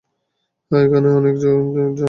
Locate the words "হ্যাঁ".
0.71-0.83